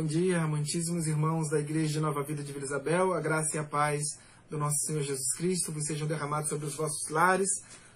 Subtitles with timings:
[0.00, 3.12] Bom dia, amantíssimos irmãos da Igreja de Nova Vida de Vila Isabel.
[3.12, 4.18] A graça e a paz
[4.48, 7.50] do nosso Senhor Jesus Cristo vos sejam derramados sobre os vossos lares,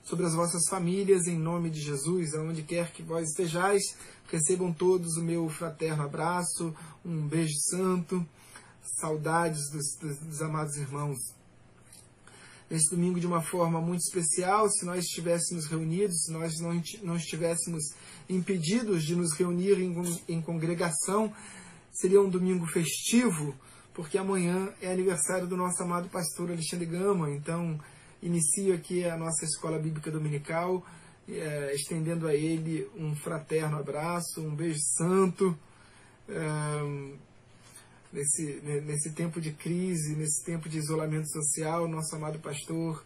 [0.05, 3.97] sobre as vossas famílias, em nome de Jesus, aonde quer que vós estejais.
[4.31, 8.23] Recebam todos o meu fraterno abraço, um beijo santo,
[9.00, 11.17] saudades dos, dos, dos amados irmãos.
[12.69, 17.17] Nesse domingo, de uma forma muito especial, se nós estivéssemos reunidos, se nós não, não
[17.17, 17.95] estivéssemos
[18.29, 19.95] impedidos de nos reunir em,
[20.29, 21.33] em congregação,
[21.94, 23.55] seria um domingo festivo,
[23.94, 27.31] porque amanhã é aniversário do nosso amado pastor Alexandre Gama.
[27.31, 27.81] Então,
[28.20, 30.85] inicio aqui a nossa escola bíblica dominical,
[31.29, 35.56] é, estendendo a ele um fraterno abraço, um beijo santo.
[36.29, 37.14] É,
[38.12, 43.05] nesse, nesse tempo de crise, nesse tempo de isolamento social, nosso amado pastor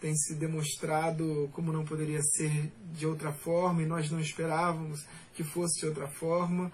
[0.00, 5.44] tem se demonstrado como não poderia ser de outra forma, e nós não esperávamos que
[5.44, 6.72] fosse de outra forma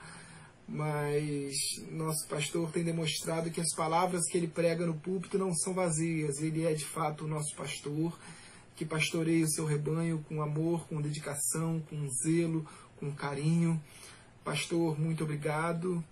[0.68, 1.56] mas
[1.90, 6.42] nosso pastor tem demonstrado que as palavras que ele prega no púlpito não são vazias,
[6.42, 8.16] ele é de fato o nosso pastor,
[8.76, 12.66] que pastoreia o seu rebanho com amor, com dedicação, com zelo,
[12.96, 13.82] com carinho.
[14.44, 16.04] Pastor, muito obrigado.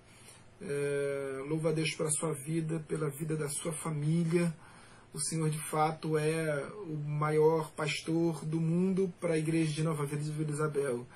[0.60, 4.52] É, louva a Deus pela sua vida, pela vida da sua família.
[5.12, 10.04] O Senhor, de fato, é o maior pastor do mundo para a igreja de Nova
[10.06, 11.06] Vida de Vila Isabel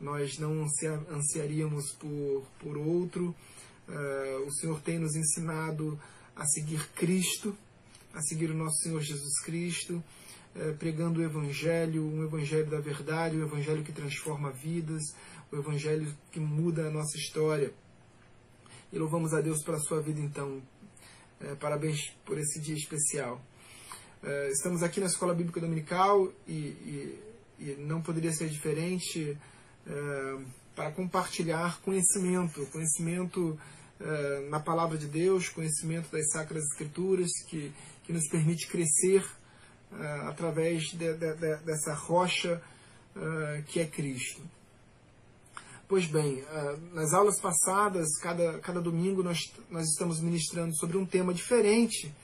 [0.00, 0.66] nós não
[1.10, 3.34] ansiaríamos por, por outro.
[3.88, 5.98] Uh, o Senhor tem nos ensinado
[6.34, 7.56] a seguir Cristo,
[8.12, 10.02] a seguir o nosso Senhor Jesus Cristo,
[10.54, 15.02] uh, pregando o Evangelho, um Evangelho da verdade, um Evangelho que transforma vidas,
[15.50, 17.72] o um Evangelho que muda a nossa história.
[18.92, 20.62] E louvamos a Deus pela sua vida, então.
[21.40, 23.40] Uh, parabéns por esse dia especial.
[24.50, 27.22] estamos aqui na Escola Bíblica Dominical e, e,
[27.60, 29.36] e não poderia ser diferente
[29.86, 30.38] é,
[30.74, 33.58] para compartilhar conhecimento, conhecimento
[34.00, 37.72] é, na palavra de Deus, conhecimento das Sacras Escrituras, que,
[38.04, 39.24] que nos permite crescer
[39.92, 42.60] é, através de, de, de, dessa rocha
[43.68, 44.42] que é Cristo.
[45.88, 46.44] Pois bem,
[46.92, 49.38] nas aulas passadas, cada, cada domingo, nós,
[49.70, 52.14] nós estamos ministrando sobre um tema diferente.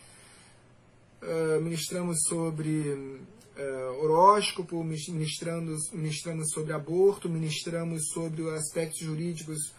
[1.62, 3.22] ministramos sobre
[3.56, 9.72] uh, horóscopo, ministrando, ministrando sobre aborto, ministramos sobre os aspectos jurídicos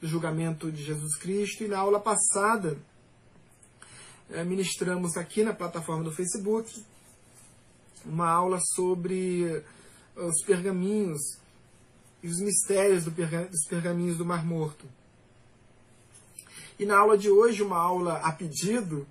[0.00, 1.64] do julgamento de Jesus Cristo.
[1.64, 2.78] E na aula passada,
[4.30, 6.84] uh, ministramos aqui na plataforma do Facebook
[8.04, 9.62] uma aula sobre
[10.16, 11.20] os pergaminhos
[12.22, 14.86] e os mistérios do perga dos pergaminhos do Mar Morto.
[16.78, 19.06] E na aula de hoje, uma aula a pedido,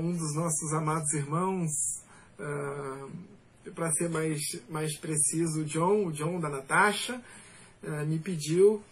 [0.00, 2.01] um dos nossos amados irmãos,
[2.42, 7.22] Uh, para ser mais, mais preciso, o John, o John da Natasha,
[7.80, 8.82] uh, me pediu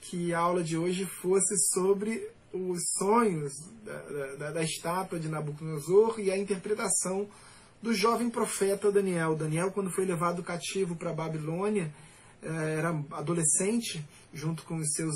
[0.00, 3.52] que a aula de hoje fosse sobre os sonhos
[3.84, 7.28] da, da, da estátua de Nabucodonosor e a interpretação
[7.82, 9.34] do jovem profeta Daniel.
[9.34, 11.92] Daniel, quando foi levado cativo para a Babilônia,
[12.40, 15.14] uh, era adolescente, junto com os seus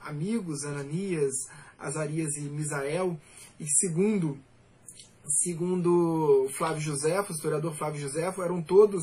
[0.00, 1.34] amigos, Ananias,
[1.78, 3.20] Azarias e Misael,
[3.60, 4.38] e segundo
[5.28, 9.02] segundo Flávio José, o historiador Flávio José, eram todos,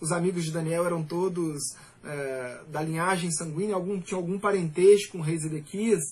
[0.00, 1.60] os amigos de Daniel eram todos
[2.04, 6.02] é, da linhagem sanguínea, algum, tinha algum parentesco com o rei Zedequias,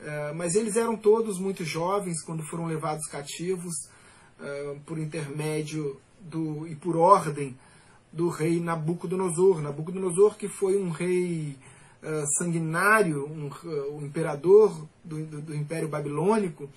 [0.00, 3.74] é, mas eles eram todos muito jovens quando foram levados cativos
[4.40, 7.56] é, por intermédio do, e por ordem
[8.12, 9.60] do rei Nabucodonosor.
[9.60, 11.56] Nabucodonosor que foi um rei
[12.02, 13.50] é, sanguinário, um,
[13.96, 16.68] um imperador do, do, do Império Babilônico,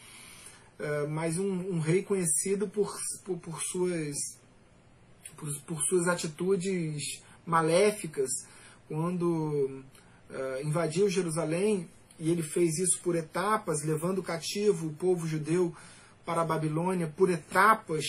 [0.79, 4.15] uh, mas um, um, rei conhecido por, por, por suas,
[5.36, 8.29] por, por, suas atitudes maléficas,
[8.88, 9.84] quando
[10.29, 15.75] uh, invadiu Jerusalém, e ele fez isso por etapas, levando cativo o povo judeu
[16.25, 18.05] para a Babilônia, por etapas,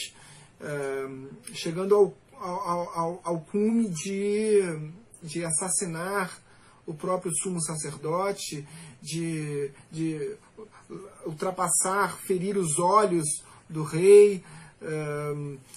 [0.61, 4.61] uh, chegando ao, ao, ao, ao cume de,
[5.23, 6.46] de assassinar
[6.87, 8.67] o próprio sumo sacerdote,
[9.03, 10.37] de, de
[11.27, 13.27] ultrapassar, ferir os olhos
[13.69, 14.45] do rei,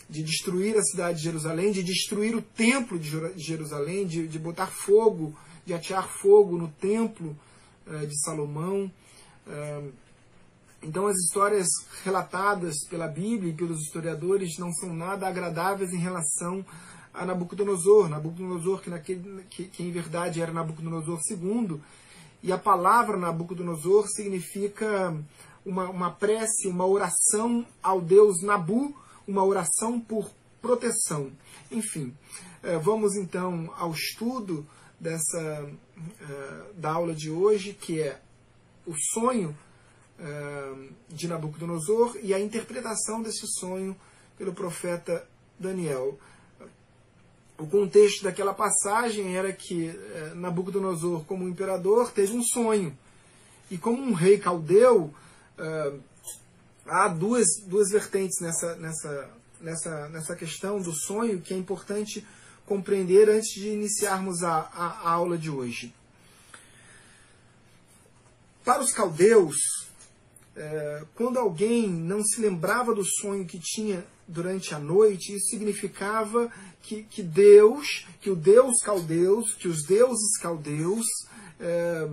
[0.10, 4.68] de destruir a cidade de Jerusalém, de destruir o templo de Jerusalém, de, de botar
[4.68, 5.36] fogo,
[5.66, 7.36] de atear fogo no templo
[7.88, 8.92] eh, de Salomão.
[10.82, 11.68] Então, as histórias
[12.06, 16.66] relatadas pela Bíblia e pelos historiadores não são nada agradáveis em relação
[17.20, 18.10] a Nabucodonosor.
[18.10, 21.80] Nabucodonosor, que, naquele, que, que em verdade era Nabucodonosor II,
[22.42, 25.14] e a palavra Nabucodonosor significa
[25.66, 28.96] uma, uma prece, uma oração ao deus Nabu,
[29.28, 31.32] uma oração por proteção.
[31.70, 32.16] Enfim,
[32.64, 34.66] eh, vamos então ao estudo
[35.00, 35.70] dessa
[36.22, 38.22] eh, da aula de hoje, que é
[38.88, 39.56] o sonho
[40.20, 43.96] uh, de Nabucodonosor e a interpretação desse sonho
[44.38, 45.28] pelo profeta
[45.60, 46.18] Daniel.
[47.60, 52.98] O contexto daquela passagem era que uh, Nabucodonosor, como imperador, teve um sonho.
[53.70, 55.14] E como um rei caldeu,
[55.58, 56.00] uh,
[56.86, 62.26] há duas, duas vertentes nessa, nessa, nessa, nessa questão do sonho que é importante
[62.66, 65.94] compreender antes de iniciarmos a, a, a aula de hoje.
[68.64, 69.58] Para os caldeus,
[70.56, 76.52] é, quando alguém não se lembrava do sonho que tinha durante a noite, isso significava
[76.82, 81.06] que, que Deus, que o Deus caldeus, que os deuses caldeus
[81.60, 82.08] é,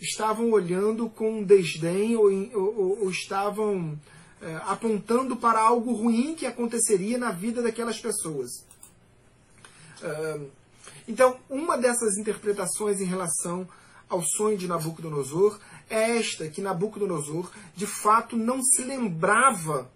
[0.00, 3.98] estavam olhando com desdém ou, ou, ou estavam
[4.40, 8.50] é, apontando para algo ruim que aconteceria na vida daquelas pessoas.
[10.02, 10.40] É,
[11.08, 13.66] então, uma dessas interpretações em relação
[14.08, 19.90] ao sonho de Nabucodonosor é esta, que Nabucodonosor de fato não se lembrava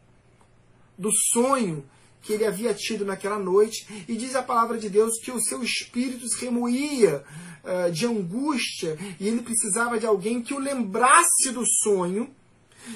[0.99, 1.85] do sonho
[2.26, 5.62] que ele havia tido naquela noite, e diz a palavra de Deus que o seu
[5.62, 7.23] espírito se remoía
[7.62, 12.29] uh, de angústia, e ele precisava de alguém que o lembrasse do sonho,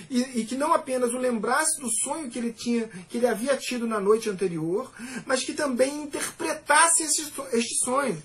[0.09, 3.57] e, e, que não apenas o lembrasse do sonho que ele tinha, que ele havia
[3.57, 4.92] tido na noite anterior,
[5.26, 8.21] mas que também interpretasse este, este sonho.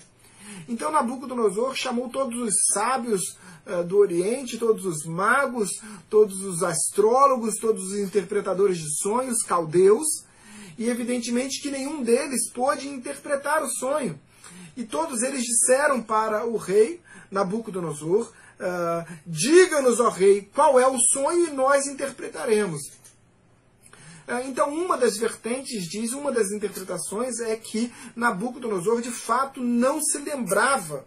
[0.68, 3.22] Então Nabucodonosor chamou todos os sábios
[3.66, 5.70] uh, do Oriente, todos os magos,
[6.10, 10.06] todos os astrólogos, todos os interpretadores de sonhos, caldeus,
[10.78, 14.18] e evidentemente que nenhum deles pôde interpretar o sonho.
[14.76, 17.00] E todos eles disseram para o rei
[17.30, 22.80] Nabucodonosor Uh, Diga-nos, ó rei, qual é o sonho e nós interpretaremos.
[24.26, 30.00] Uh, então, uma das vertentes diz, uma das interpretações é que Nabucodonosor de fato não
[30.00, 31.06] se lembrava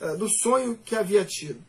[0.00, 1.60] uh, do sonho que havia tido.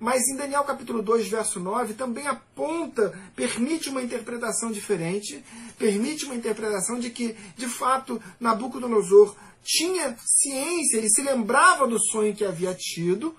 [0.00, 5.44] mas em Daniel capítulo 2, verso 9, também aponta, permite uma interpretação diferente,
[5.78, 12.34] permite uma interpretação de que, de fato, Nabucodonosor tinha ciência, ele se lembrava do sonho
[12.34, 13.34] que havia tido,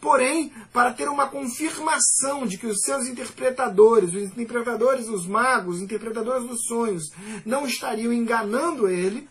[0.00, 5.82] porém, para ter uma confirmação de que os seus interpretadores, os interpretadores, os magos, os
[5.82, 7.10] interpretadores dos sonhos,
[7.44, 9.28] não estariam enganando ele,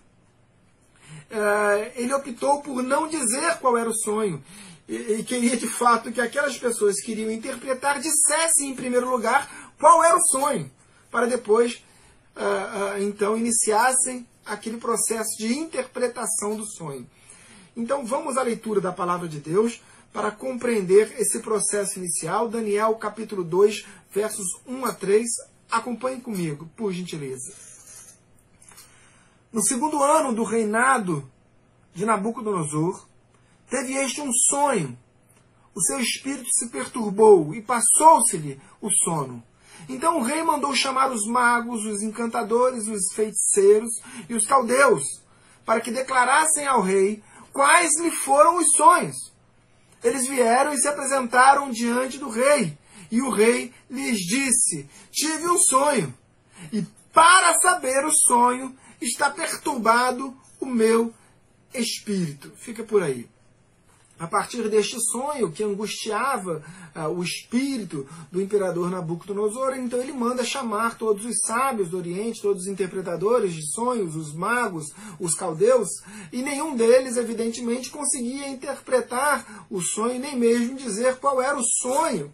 [1.30, 4.44] eh, ele optou por não dizer qual era o sonho.
[4.88, 10.04] E queria de fato que aquelas pessoas que queriam interpretar dissessem em primeiro lugar qual
[10.04, 10.72] era o sonho,
[11.12, 11.84] para depois,
[12.36, 17.08] eh, eh, então, iniciassem aquele processo de interpretação do sonho.
[17.76, 22.48] Então vamos à leitura da palavra de Deus para compreender esse processo inicial.
[22.50, 25.28] Daniel capítulo 2, versos 1 a 3.
[25.70, 27.54] Acompanhe comigo, por gentileza.
[29.52, 31.30] No segundo ano do reinado
[31.94, 33.08] de Nabucodonosor,
[33.70, 34.98] teve este um sonho.
[35.74, 39.44] O seu espírito se perturbou e passou-se-lhe o sono.
[39.88, 45.04] Então o rei mandou chamar os magos, os encantadores, os feiticeiros e os caldeus,
[45.66, 47.24] para que declarassem ao rei
[47.54, 49.27] quais lhe foram os sonhos.
[50.04, 52.78] Eles vieram e se apresentaram diante do rei,
[53.12, 56.14] e o rei lhes disse: Tive um sonho,
[56.72, 61.14] e para saber o sonho está perturbado o meu
[61.74, 62.52] espírito.
[62.58, 63.28] Fica por aí
[64.20, 66.64] a partir deste sonho que angustiava
[66.96, 72.42] uh, o espírito do imperador Nabucodonosor, então ele manda chamar todos os sábios do Oriente,
[72.42, 75.90] todos os interpretadores de sonhos, os magos, os caldeus,
[76.32, 82.34] e nenhum deles, evidentemente, conseguia interpretar o sonho, nem mesmo dizer qual era o sonho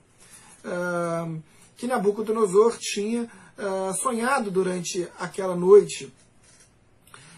[0.64, 1.42] uh,
[1.76, 6.12] que Nabucodonosor tinha uh, sonhado durante aquela noite.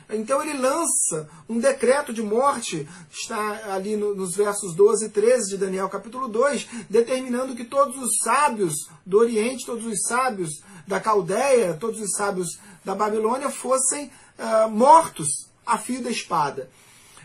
[0.09, 5.49] Então ele lança um decreto de morte, está ali no, nos versos 12 e 13
[5.49, 8.73] de Daniel capítulo 2, determinando que todos os sábios
[9.05, 15.49] do Oriente, todos os sábios da Caldeia, todos os sábios da Babilônia fossem uh, mortos
[15.65, 16.69] a fio da espada.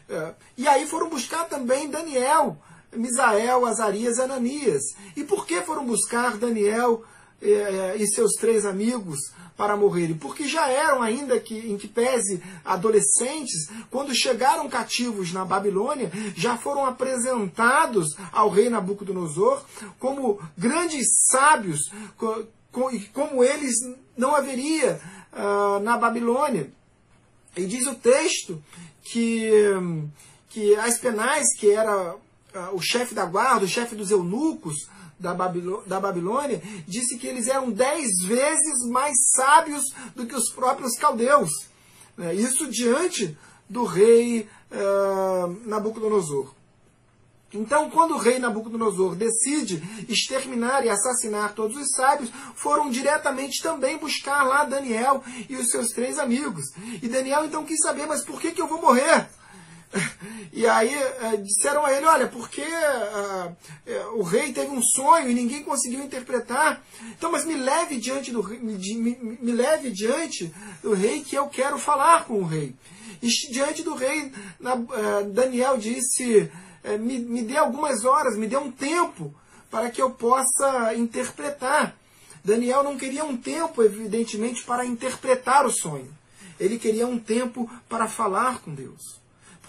[0.08, 2.56] Uh, e aí foram buscar também Daniel,
[2.96, 4.82] Misael, Azarias e Ananias.
[5.16, 7.04] E por que foram buscar Daniel
[7.40, 9.18] eh, e seus três amigos?
[9.60, 15.44] Para morrerem, porque já eram ainda que em que pese adolescentes, quando chegaram cativos na
[15.44, 19.62] Babilônia, já foram apresentados ao rei Nabucodonosor
[19.98, 21.78] como grandes sábios,
[23.12, 23.74] como eles
[24.16, 24.98] não haveria
[25.30, 26.72] uh, na Babilônia.
[27.54, 28.62] E diz o texto
[29.02, 29.52] que
[30.48, 32.18] que Aspenais, que era uh,
[32.72, 34.88] o chefe da guarda, o chefe dos eunucos,
[35.20, 39.84] da, Babilô da Babilônia, disse que eles eram dez vezes mais sábios
[40.16, 41.50] do que os próprios caldeus.
[42.18, 43.36] É, isso diante
[43.68, 46.52] do rei uh, Nabucodonosor.
[47.52, 53.98] Então, quando o rei Nabucodonosor decide exterminar e assassinar todos os sábios, foram diretamente também
[53.98, 56.64] buscar lá Daniel e os seus três amigos.
[57.02, 59.28] E Daniel então quis saber, mas por que, que eu vou morrer?
[60.60, 65.34] E aí é, disseram a ele, olha, porque uh, o rei teve um sonho e
[65.34, 66.82] ninguém conseguiu interpretar.
[67.16, 71.48] Então, mas me leve diante do me, me, me leve diante do rei que eu
[71.48, 72.76] quero falar com o rei.
[73.22, 76.52] E diante do rei, na, uh, Daniel disse,
[76.84, 79.34] uh, me, me dê algumas horas, me dê um tempo
[79.70, 81.96] para que eu possa interpretar.
[82.44, 86.12] Daniel não queria um tempo, evidentemente, para interpretar o sonho.
[86.58, 89.19] Ele queria um tempo para falar com Deus.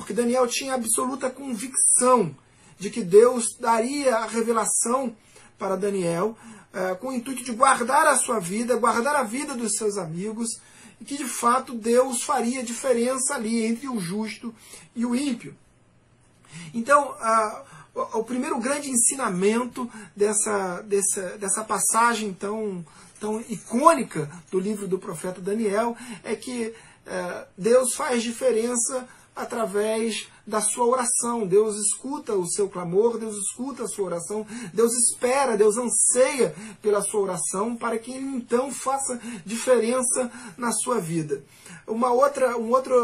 [0.01, 2.35] Porque Daniel tinha absoluta convicção
[2.79, 5.15] de que Deus daria a revelação
[5.59, 6.35] para Daniel
[6.73, 10.59] eh, com o intuito de guardar a sua vida, guardar a vida dos seus amigos,
[10.99, 14.51] e que de fato Deus faria diferença ali entre o justo
[14.95, 15.55] e o ímpio.
[16.73, 17.15] Então,
[18.13, 22.83] o primeiro grande ensinamento dessa, dessa, dessa passagem tão,
[23.19, 26.73] tão icônica do livro do profeta Daniel é que
[27.05, 31.47] eh, Deus faz diferença através da sua oração.
[31.47, 37.01] Deus escuta o seu clamor, Deus escuta a sua oração, Deus espera, Deus anseia pela
[37.01, 41.43] sua oração para que ele então faça diferença na sua vida.
[41.87, 42.95] Uma outra, um outro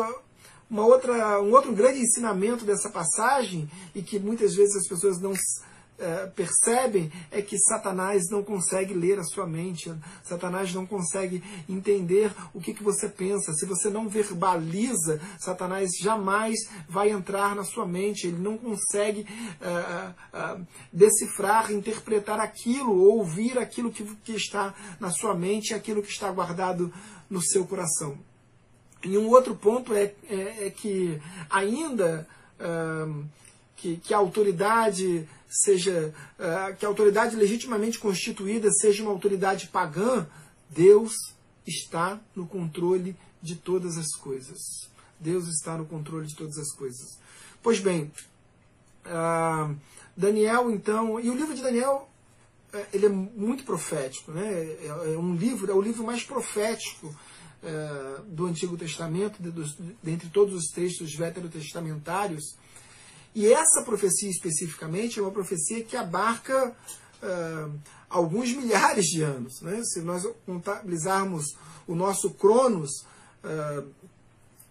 [0.70, 5.34] uma outra, um outro grande ensinamento dessa passagem, e que muitas vezes as pessoas não
[6.00, 9.92] é, percebem é que Satanás não consegue ler a sua mente,
[10.24, 13.52] Satanás não consegue entender o que, que você pensa.
[13.54, 16.56] Se você não verbaliza, Satanás jamais
[16.88, 19.26] vai entrar na sua mente, ele não consegue
[19.60, 20.62] é, é,
[20.94, 26.94] decifrar, interpretar aquilo, ouvir aquilo que, que está na sua mente, aquilo que está guardado
[27.28, 28.18] no seu coração.
[29.04, 32.28] E um outro ponto é, é, é que ainda
[33.78, 40.28] que, que a autoridade seja uh, que a autoridade legitimamente constituída seja uma autoridade pagã,
[40.70, 41.14] Deus
[41.66, 44.90] está no controle de todas as coisas.
[45.20, 47.18] Deus está no controle de todas as coisas.
[47.64, 48.12] Pois bem,
[49.06, 49.76] uh,
[50.16, 52.10] Daniel então, e o livro de Daniel
[52.74, 54.46] uh, ele é muito profético, né?
[54.46, 59.98] É, é, um livro, é o livro mais profético uh, do Antigo Testamento, de, de,
[60.04, 62.56] dentre todos os textos veterotestamentários.
[63.36, 66.76] E essa profecia especificamente é uma profecia que abarca
[67.22, 69.62] uh, alguns milhares de anos.
[69.62, 69.84] Né?
[69.84, 71.56] Se nós contabilizarmos
[71.88, 73.06] o nosso Cronos,
[73.44, 73.88] uh,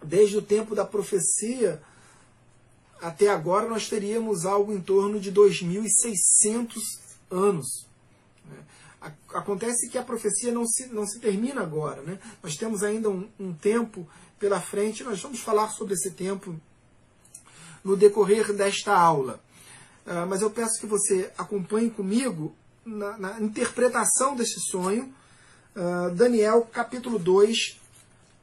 [0.02, 1.80] desde o tempo da profecia
[3.00, 6.80] até agora, nós teríamos algo em torno de 2.600
[7.30, 7.86] anos.
[8.44, 9.12] Né?
[9.34, 12.02] Acontece que a profecia não se, não se termina agora.
[12.02, 12.18] Né?
[12.42, 16.54] Nós temos ainda um, um tempo pela frente, nós vamos falar sobre esse tempo
[17.86, 19.40] no decorrer desta aula.
[20.04, 22.52] Uh, mas eu peço que você acompanhe comigo
[22.84, 25.14] na, na interpretação desse sonho,
[25.76, 27.80] uh, Daniel capítulo 2,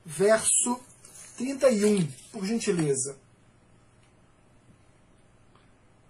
[0.06, 0.80] verso
[1.38, 3.18] 31, por gentileza.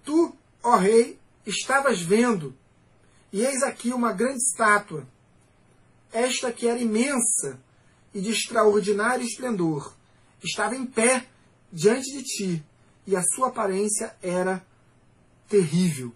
[0.04, 2.56] Tu, ó rei, estavas vendo,
[3.32, 5.08] e eis aqui uma grande estátua,
[6.12, 7.60] esta que era imensa
[8.14, 9.96] e de extraordinário esplendor,
[10.44, 11.26] estava em pé
[11.72, 12.64] diante de ti
[13.06, 14.66] e a sua aparência era
[15.48, 16.14] terrível.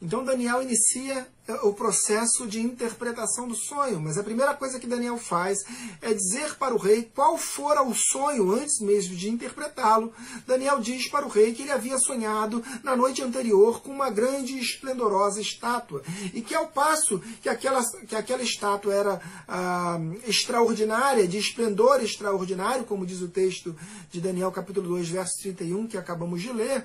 [0.00, 1.28] Então Daniel inicia
[1.62, 5.58] o processo de interpretação do sonho, mas a primeira coisa que Daniel faz
[6.00, 10.12] é dizer para o rei qual fora o sonho antes mesmo de interpretá-lo.
[10.46, 14.54] Daniel diz para o rei que ele havia sonhado na noite anterior com uma grande
[14.54, 21.26] e esplendorosa estátua e que ao passo que aquela, que aquela estátua era ah, extraordinária,
[21.26, 23.74] de esplendor extraordinário, como diz o texto
[24.10, 26.84] de Daniel capítulo 2, verso 31, que acabamos de ler,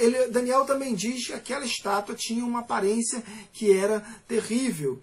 [0.00, 3.95] ele, Daniel também diz que aquela estátua tinha uma aparência que era
[4.26, 5.02] terrível.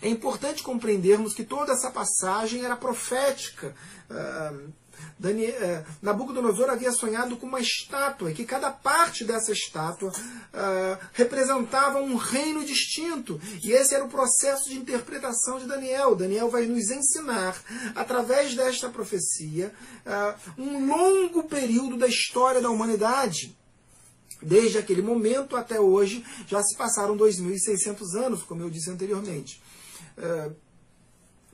[0.00, 3.74] É importante compreendermos que toda essa passagem era profética.
[4.08, 4.72] Uh,
[5.18, 11.06] Daniel, uh, Nabucodonosor havia sonhado com uma estátua e que cada parte dessa estátua uh,
[11.12, 13.40] representava um reino distinto.
[13.62, 16.14] E esse era o processo de interpretação de Daniel.
[16.14, 17.60] Daniel vai nos ensinar,
[17.94, 19.72] através desta profecia,
[20.06, 23.56] uh, um longo período da história da humanidade.
[24.42, 29.62] Desde aquele momento até hoje, já se passaram 2.600 anos, como eu disse anteriormente.
[30.16, 30.50] É,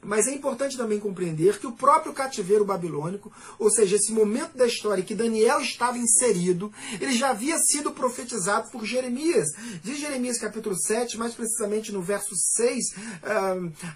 [0.00, 4.66] Mas é importante também compreender que o próprio cativeiro babilônico, ou seja, esse momento da
[4.66, 9.48] história que Daniel estava inserido, ele já havia sido profetizado por Jeremias.
[9.82, 12.84] Diz Jeremias capítulo 7, mais precisamente no verso 6,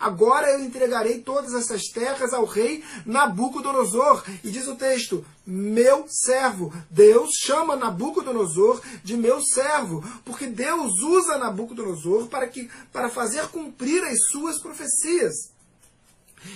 [0.00, 4.24] agora eu entregarei todas essas terras ao rei Nabucodonosor.
[4.42, 6.72] E diz o texto, meu servo.
[6.90, 14.02] Deus chama Nabucodonosor de meu servo, porque Deus usa Nabucodonosor para, que, para fazer cumprir
[14.02, 15.51] as suas profecias.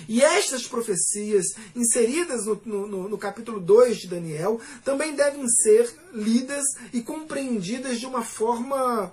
[0.08, 6.64] E estas profecias, inseridas no, no, no, capítulo 2 de Daniel, também devem ser lidas
[6.92, 9.12] e compreendidas de uma forma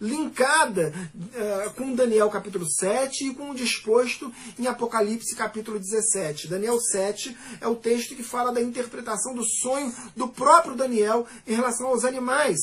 [0.00, 0.92] linkada
[1.76, 6.48] com Daniel capítulo 7 e com o disposto em Apocalipse capítulo 17.
[6.48, 11.54] Daniel 7 é o texto que fala da interpretação do sonho do próprio Daniel em
[11.54, 12.58] relação aos animais.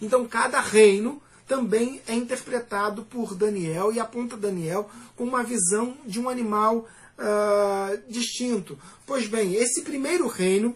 [0.00, 6.18] Então, cada reino também é interpretado por Daniel e aponta Daniel com uma visão de
[6.18, 8.78] um animal uh, distinto.
[9.06, 10.74] Pois bem, esse primeiro reino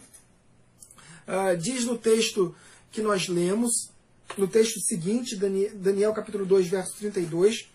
[1.26, 2.54] uh, diz no texto
[2.90, 3.90] que nós lemos,
[4.36, 5.36] no texto seguinte,
[5.74, 7.68] Daniel, capítulo 2, verso 32,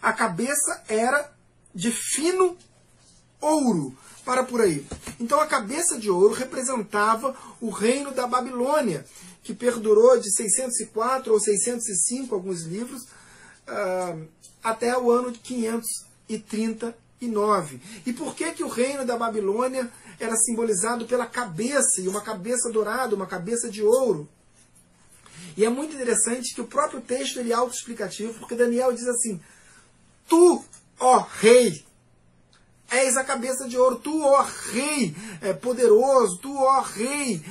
[0.00, 1.32] a cabeça era
[1.74, 2.56] de fino
[3.40, 4.86] ouro, para por aí.
[5.20, 9.04] Então a cabeça de ouro representava o reino da Babilônia,
[9.44, 13.04] que perdurou de 604 ou 605, alguns livros,
[13.68, 14.26] uh,
[14.62, 17.80] até o ano de 539.
[18.06, 22.70] E por que, que o reino da Babilônia era simbolizado pela cabeça, e uma cabeça
[22.70, 24.26] dourada, uma cabeça de ouro?
[25.56, 29.40] E é muito interessante que o próprio texto ele é autoexplicativo, porque Daniel diz assim:
[30.26, 30.64] Tu,
[30.98, 31.84] ó rei,
[32.90, 34.42] És a cabeça de ouro, tu, ó
[34.72, 37.42] Rei é, poderoso, tu, ó Rei,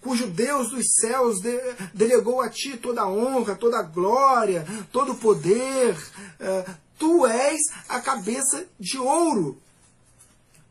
[0.00, 1.58] cujo Deus dos céus de,
[1.94, 5.94] delegou a ti toda a honra, toda a glória, todo o poder.
[5.94, 9.58] Uh, tu és a cabeça de ouro.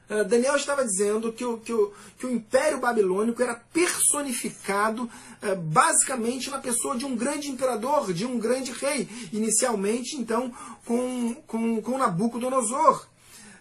[0.10, 5.56] Uh, Daniel estava dizendo que o, que, o, que o Império Babilônico era personificado uh,
[5.56, 9.08] basicamente na pessoa de um grande imperador, de um grande rei.
[9.34, 10.54] Inicialmente, então,
[10.86, 13.09] com, com, com Nabucodonosor.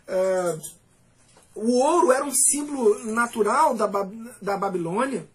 [0.09, 0.79] Uh,
[1.55, 3.87] o ouro era um símbolo natural da,
[4.40, 5.27] da Babilônia.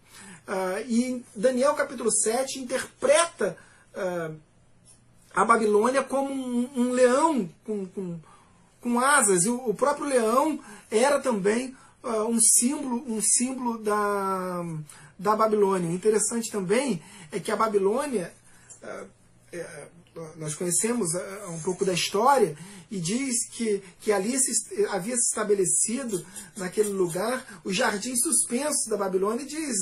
[0.48, 3.58] Uh, e Daniel capítulo 7 interpreta
[3.96, 4.36] uh,
[5.34, 8.20] a Babilônia como um, um leão com, com,
[8.82, 9.46] com, asas.
[9.46, 10.60] E o, o, próprio leão
[10.90, 14.64] era também uh, um símbolo, um símbolo da,
[15.20, 15.92] da Babilônia.
[15.92, 18.34] Interessante também é que a Babilônia
[19.52, 19.88] é,
[20.38, 22.56] nós conhecemos uh, um pouco da história
[22.92, 28.98] e diz que, que ali se, havia se estabelecido naquele lugar o jardim suspenso da
[28.98, 29.78] Babilônia diz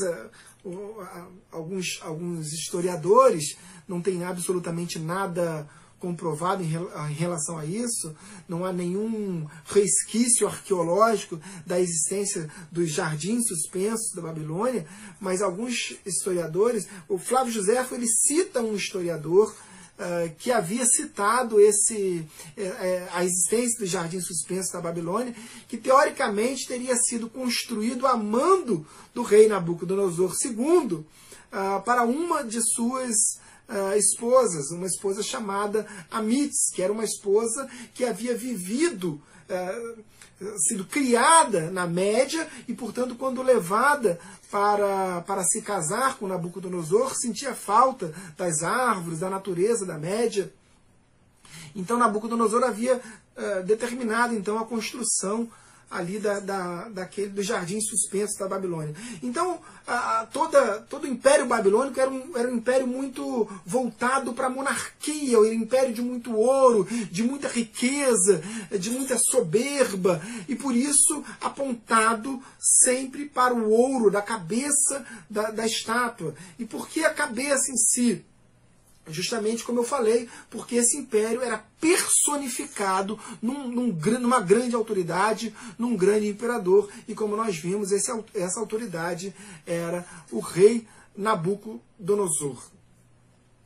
[1.52, 5.68] alguns, alguns historiadores não tem absolutamente nada
[6.02, 8.16] comprovado em, em relação a isso,
[8.50, 14.86] não há nenhum resquício arqueológico da existência dos jardins suspensos da Babilônia,
[15.20, 19.56] mas alguns historiadores, o Flávio José ele cita um historiador
[20.02, 22.26] uh, que havia citado esse,
[22.58, 25.36] uh, a existência do jardim suspenso da Babilônia,
[25.68, 31.06] que teoricamente teria sido construído a mando do rei Nabucodonosor II uh,
[31.86, 33.16] para uma de suas
[33.70, 39.22] uh, esposas, uma esposa chamada Amitz, que era uma esposa que havia vivido,
[40.68, 47.54] sido criada na Média e, portanto, quando levada para, para se casar com Nabucodonosor, sentia
[47.54, 50.52] falta das árvores, da natureza da Média.
[51.76, 55.50] Então Nabucodonosor havia uh, determinado então a construção
[55.92, 58.96] ali da, da, daquele, do jardim suspenso da Babilônia.
[59.22, 64.48] Então, a, toda, todo o Império Babilônico era um, era um império muito voltado para
[64.48, 68.42] a monarquia, um império de muito ouro, de muita riqueza,
[68.80, 75.66] de muita soberba, e por isso apontado sempre para o ouro da cabeça da, da
[75.66, 76.34] estátua.
[76.58, 78.26] E por que a cabeça em si?
[79.08, 83.88] Justamente como eu falei, porque esse império era personificado num, num,
[84.20, 89.34] numa grande autoridade, num grande imperador, e como nós vimos, esse, essa autoridade
[89.66, 90.88] era o rei
[91.18, 92.62] Nabucodonosor.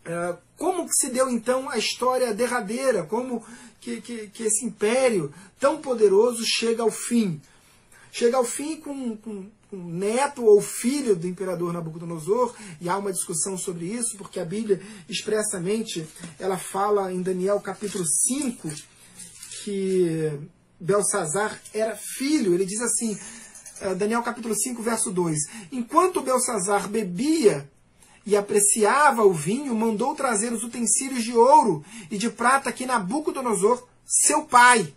[0.05, 3.03] É, como se deu então a história derradeira?
[3.03, 3.43] Como
[3.81, 7.41] que, que, que, esse império tão poderoso chega ao fim?
[8.11, 13.57] Chega ao fim com, com neto ou filho do imperador Nabucodonosor, e há uma discussão
[13.57, 16.07] sobre isso, porque a Bíblia expressamente
[16.39, 18.69] ela fala em Daniel capítulo 5
[19.63, 20.39] que
[20.79, 22.53] Belsazar era filho.
[22.53, 23.17] Ele diz assim,
[23.81, 25.37] eh, Daniel capítulo 5, verso 2:
[25.71, 27.69] Enquanto Belsazar bebia
[28.25, 33.85] e apreciava o vinho, mandou trazer os utensílios de ouro e de prata que Nabucodonosor,
[34.05, 34.93] seu pai,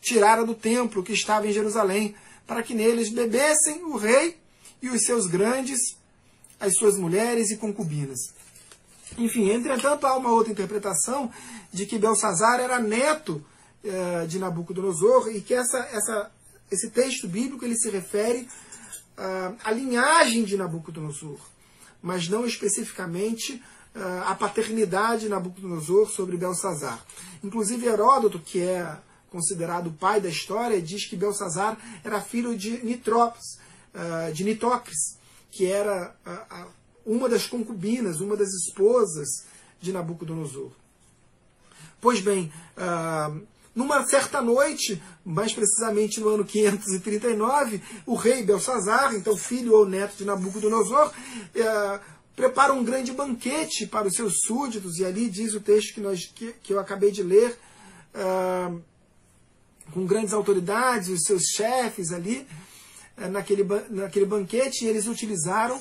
[0.00, 2.14] tirara do templo que estava em Jerusalém,
[2.46, 4.38] para que neles bebessem o rei
[4.82, 5.78] e os seus grandes,
[6.60, 8.18] as suas mulheres e concubinas.
[9.16, 11.30] Enfim, entretanto, há uma outra interpretação
[11.72, 13.44] de que Belsazar era neto
[13.84, 16.30] eh, de Nabucodonosor e que essa, essa,
[16.70, 18.48] esse texto bíblico ele se refere
[19.18, 21.38] uh, à linhagem de Nabucodonosor,
[22.02, 23.62] mas não especificamente
[23.94, 27.04] uh, à paternidade de Nabucodonosor sobre Belsazar.
[27.42, 28.96] Inclusive Heródoto, que é
[29.34, 33.58] considerado o pai da história, diz que Belsazar era filho de Nitrópolis,
[33.92, 35.18] uh, de Nitócris,
[35.50, 36.14] que era
[37.04, 39.44] uma das concubinas, uma das esposas
[39.80, 40.70] de Nabucodonosor.
[42.00, 43.44] Pois bem, uh,
[43.74, 50.16] numa certa noite, mais precisamente no ano 539, o rei Belsazar, então filho ou neto
[50.16, 51.12] de Nabucodonosor,
[51.56, 52.00] é,
[52.36, 56.24] prepara um grande banquete para os seus súditos, e ali diz o texto que, nós,
[56.24, 57.58] que, eu acabei de ler,
[59.92, 62.46] com grandes autoridades, os seus chefes ali,
[63.16, 65.80] é, naquele, naquele banquete, e eles utilizaram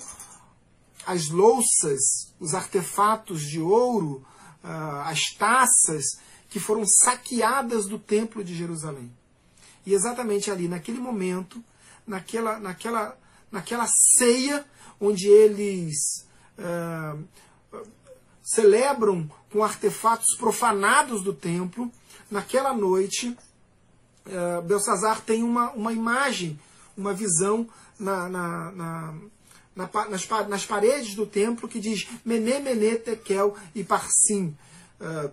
[1.06, 4.26] as louças, os artefatos de ouro,
[4.64, 6.06] uh, as taças,
[6.50, 9.12] que foram saqueadas do templo de Jerusalém.
[9.86, 11.64] E exatamente ali, naquele momento,
[12.08, 13.18] naquela, naquela,
[13.52, 13.88] naquela
[14.18, 14.66] ceia,
[15.00, 16.26] onde eles
[16.58, 17.24] uh,
[18.42, 21.92] celebram com artefatos profanados do templo,
[22.30, 23.36] naquela noite,
[24.28, 26.60] uh, Belsazar tem uma, uma imagem,
[26.96, 27.68] uma visão
[28.00, 29.14] na, na, na
[29.76, 34.56] nas, nas, paredes do templo que diz Mené, Mené, Tekel e Parsim.
[35.02, 35.32] Uh,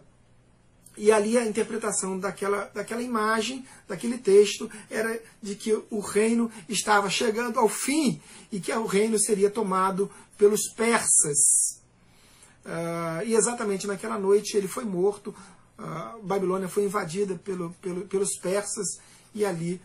[0.96, 7.08] e ali a interpretação daquela, daquela imagem, daquele texto, era de que o reino estava
[7.08, 11.80] chegando ao fim e que o reino seria tomado pelos persas.
[12.64, 15.34] Uh, e exatamente naquela noite ele foi morto,
[15.80, 19.00] uh, Babilônia foi invadida pelo, pelo, pelos persas
[19.34, 19.80] e ali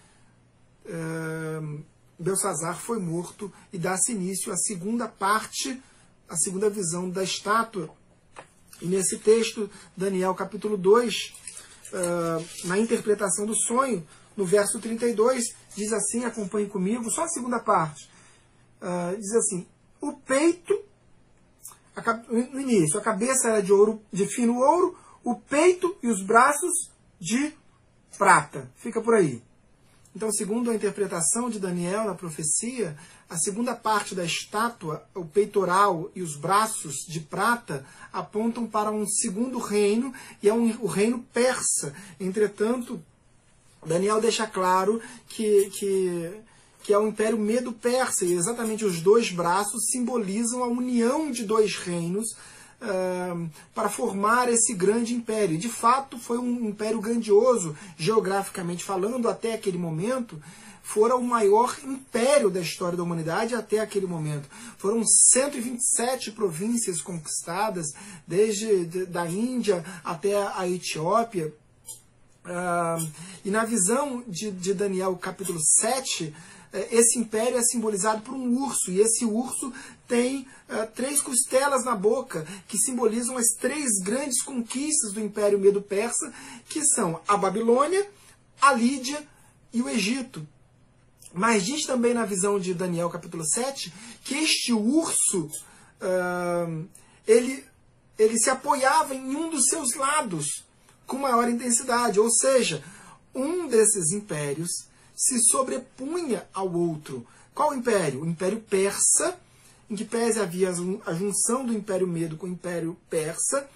[0.85, 1.83] uh,
[2.19, 5.81] Belsazar foi morto e dá-se início à segunda parte,
[6.29, 7.89] a segunda visão da estátua
[8.81, 14.05] e nesse texto, Daniel capítulo 2, uh, ah, na interpretação do sonho,
[14.35, 18.09] no verso 32, diz assim: acompanhe comigo, só a segunda parte.
[18.81, 19.65] Uh, diz assim:
[20.01, 20.77] o peito,
[22.29, 26.91] no início, a cabeça era de ouro, de fino ouro, o peito e os braços
[27.19, 27.51] de
[28.15, 28.71] prata.
[28.77, 29.41] Fica por aí.
[30.15, 32.95] Então, segundo a interpretação de Daniel na profecia,
[33.29, 39.05] a segunda parte da estátua, o peitoral e os braços de prata, apontam para um
[39.05, 41.93] segundo reino, e é um, o reino persa.
[42.17, 43.03] Entretanto,
[43.85, 46.31] Daniel deixa claro que, que,
[46.83, 51.75] que é o Império Medo-Persa, e exatamente os dois braços simbolizam a união de dois
[51.75, 52.27] reinos
[53.73, 55.57] para formar esse grande império.
[55.57, 60.41] De fato, foi um império grandioso, geograficamente falando, até aquele momento.
[60.83, 64.47] Fora o maior império da história da humanidade até aquele momento.
[64.77, 67.87] Foram 127 províncias conquistadas,
[68.27, 71.51] desde de, da Índia até a Etiópia.
[73.43, 76.33] E na visão de, de Daniel, capítulo 7, eh,
[76.91, 79.71] esse império é simbolizado por um urso, e esse urso
[80.07, 86.33] tem uh, três costelas na boca, que simbolizam as três grandes conquistas do Império Medo-Persa,
[86.67, 88.07] que são a Babilônia,
[88.61, 89.25] a Lídia
[89.73, 90.45] e o Egito.
[91.33, 95.49] Mas diz também na visão de Daniel capítulo 7 que este urso
[96.01, 96.87] uh,
[97.27, 97.63] ele,
[98.17, 100.63] ele se apoiava em um dos seus lados
[101.05, 102.83] com maior intensidade, ou seja,
[103.33, 107.25] um desses impérios se sobrepunha ao outro.
[107.53, 108.21] Qual império?
[108.21, 109.37] O Império Persa
[109.89, 110.69] em que pese havia
[111.05, 113.67] a junção do Império Medo com o Império Persa,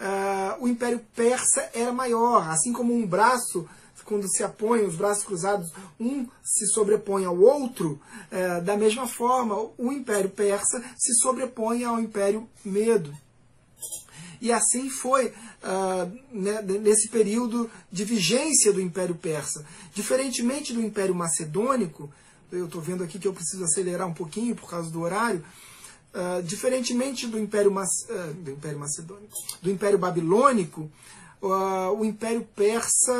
[0.00, 3.68] uh, o Império Persa era maior, assim como um braço,
[4.04, 8.00] quando se apõe os braços cruzados, um se sobrepõe ao outro,
[8.32, 13.14] uh, da mesma forma, o Império Persa se sobrepõe ao Império Medo.
[14.40, 19.64] E assim foi uh, né, nesse período de vigência do Império Persa.
[19.94, 22.10] Diferentemente do Império Macedônico,
[22.50, 25.44] eu estou vendo aqui que eu preciso acelerar um pouquinho por causa do horário.
[26.14, 30.90] Uh, diferentemente do Império, uh, do Império Macedônico, do Império Babilônico,
[31.40, 33.14] o Império Persa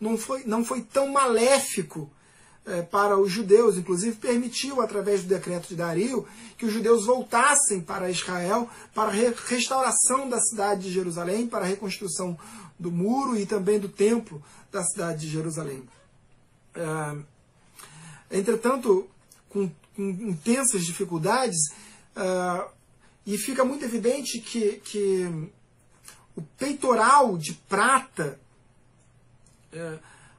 [0.00, 2.10] não foi, não foi tão maléfico
[2.90, 8.10] para os judeus, inclusive permitiu, através do decreto de Dario, que os judeus voltassem para
[8.10, 12.38] Israel para a re restauração da cidade de Jerusalém, para a reconstrução
[12.78, 15.82] do muro e também do templo da cidade de Jerusalém.
[16.76, 17.24] Uh,
[18.30, 19.08] Entretanto,
[19.48, 21.58] com, intensas dificuldades,
[22.16, 22.70] Uh,
[23.24, 25.50] e fica muito evidente que, que
[26.36, 28.38] o peitoral de prata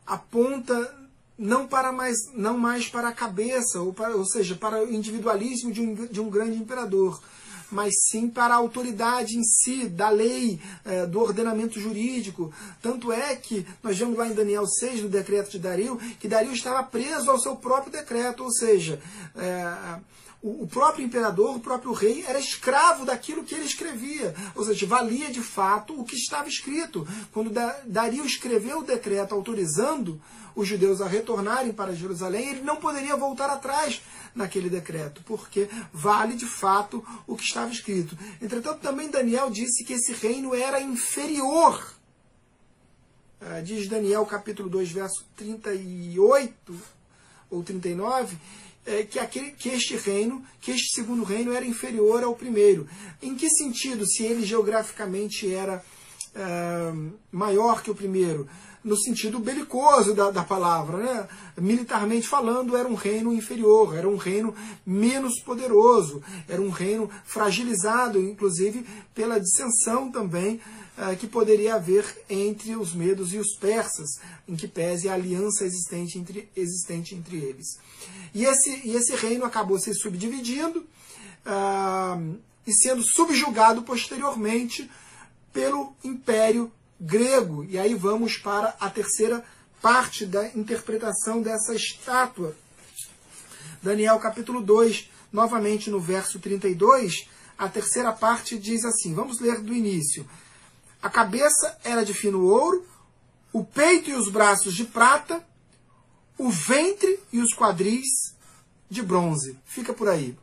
[0.05, 1.02] aponta
[1.37, 5.71] não para mais não mais para a cabeça ou, para, ou seja para o individualismo
[5.71, 7.19] de um, de um grande imperador
[7.73, 12.53] mas sim para a autoridade em si, da lei, é, do ordenamento jurídico.
[12.81, 16.53] Tanto é que nós vemos lá em Daniel 6, no decreto de Dario, que Dario
[16.53, 19.01] estava preso ao seu próprio decreto, ou seja,
[19.35, 19.99] é,
[20.43, 24.35] o próprio imperador, o próprio rei, era escravo daquilo que ele escrevia.
[24.53, 27.07] Ou seja, valia de fato o que estava escrito.
[27.31, 27.49] Quando
[27.85, 30.21] Dario escreveu o decreto autorizando
[30.53, 34.01] os judeus a retornarem para Jerusalém, ele não poderia voltar atrás
[34.35, 38.17] naquele decreto, porque vale de fato o que estava escrito.
[38.41, 41.95] Entretanto, também Daniel disse que esse reino era inferior.
[43.39, 46.75] Ah, diz Daniel capítulo 2, verso 38
[47.49, 48.37] ou 39,
[48.85, 52.87] é, que, aquele, que este reino, que este segundo reino era inferior ao primeiro.
[53.21, 55.83] Em que sentido, se ele geograficamente era
[56.35, 56.93] é,
[57.31, 58.47] maior que o primeiro?
[58.83, 61.27] No sentido belicoso da, da palavra, né?
[61.57, 64.53] militarmente falando, era um reino inferior, era um reino
[64.85, 70.59] menos poderoso, era um reino fragilizado, inclusive pela dissensão também
[70.97, 75.65] uh, que poderia haver entre os medos e os persas, em que pese a aliança
[75.65, 77.77] existente entre, existente entre eles.
[78.33, 84.89] E esse, e esse reino acabou se subdividindo uh, e sendo subjugado posteriormente
[85.51, 87.63] pelo Império Grego.
[87.65, 89.43] E aí vamos para a terceira
[89.81, 92.55] parte da interpretação dessa estátua.
[93.81, 97.27] Daniel capítulo 2, novamente no verso 32,
[97.57, 100.25] a terceira parte diz assim: vamos ler do início.
[101.03, 102.85] A cabeça era de fino ouro,
[103.51, 105.45] o peito e os braços de prata,
[106.37, 108.33] o ventre e os quadris
[108.89, 109.59] de bronze.
[109.65, 110.37] Fica por aí.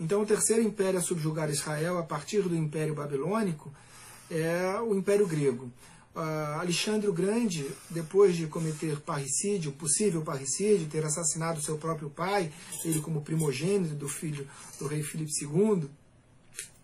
[0.00, 3.70] Então, o terceiro império a subjugar Israel, a partir do Império Babilônico,
[4.30, 5.70] é o Império Grego.
[6.16, 12.50] Uh, Alexandre o Grande, depois de cometer parricídio, possível parricídio, ter assassinado seu próprio pai,
[12.82, 15.84] ele como primogênito do filho do rei Filipe II,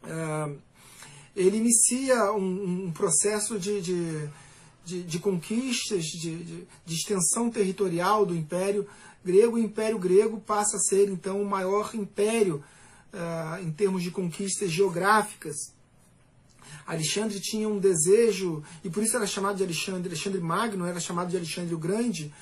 [0.04, 0.58] uh,
[1.40, 4.28] ele inicia um, um processo de, de
[4.88, 6.36] de, de conquistas, de,
[6.86, 8.86] de, extensão territorial do Império
[9.22, 9.56] Grego.
[9.56, 12.64] O Império Grego passa a ser, então, o maior império
[13.12, 15.56] uh, em termos de conquistas geográficas.
[16.86, 21.28] Alexandre tinha um desejo, e por isso era chamado de Alexandre, Alexandre Magno era chamado
[21.28, 22.32] de Alexandre o Grande,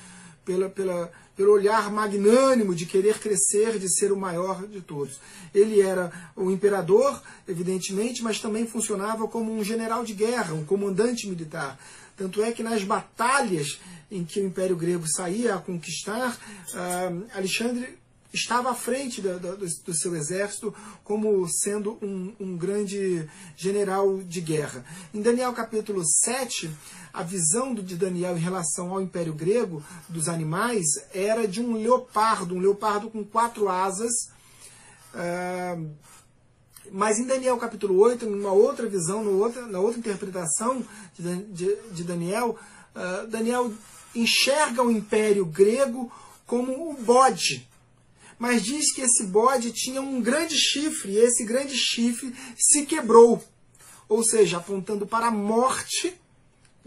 [0.47, 5.19] pela, pela, pelo olhar magnânimo de querer crescer, de ser o maior de todos.
[5.53, 11.27] Ele era o imperador, evidentemente, mas também funcionava como um general de guerra, um comandante
[11.27, 11.77] militar.
[12.15, 13.77] Tanto é que nas batalhas
[14.09, 17.97] em que o Império Grego saía a conquistar, uh, Alexandre
[18.33, 24.85] estava à frente do, seu exército como sendo um, um, grande general de guerra.
[25.13, 26.69] Em Daniel capítulo 7,
[27.17, 32.53] a visão de Daniel em relação ao Império Grego, dos animais, era de um leopardo,
[32.53, 34.11] um leopardo com quatro asas.
[35.15, 35.89] Uh,
[36.91, 40.85] mas em Daniel capítulo 8, numa outra visão, na outra interpretação
[41.17, 42.55] de, Daniel,
[42.95, 43.73] uh, Daniel
[44.13, 46.11] enxerga o império grego
[46.45, 47.67] como o bode.
[48.37, 53.43] Mas diz que esse bode tinha um grande chifre, e esse grande chifre se quebrou.
[54.07, 56.15] Ou seja, apontando para a morte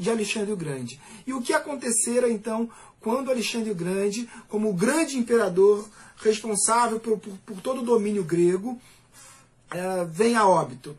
[0.01, 0.99] de Alexandre o Grande.
[1.27, 5.87] E o que acontecera então quando Alexandre o Grande, como o grande imperador
[6.17, 10.91] responsável por, por, por todo o domínio grego, uh, vem a óbito.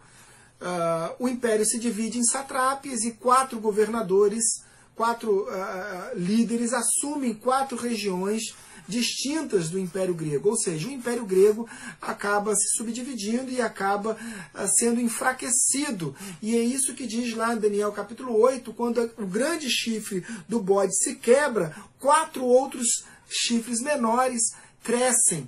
[0.61, 4.43] Uh, o império se divide em satrapias e quatro governadores,
[4.95, 8.43] quatro uh, líderes assumem quatro regiões
[8.87, 11.67] distintas do Império Grego, ou seja, o Império Grego
[12.01, 14.17] acaba se subdividindo e acaba
[14.77, 16.15] sendo enfraquecido.
[16.41, 20.61] E é isso que diz lá em Daniel capítulo 8, quando o grande chifre do
[20.61, 22.87] bode se quebra, quatro outros
[23.29, 24.41] chifres menores
[24.83, 25.47] crescem.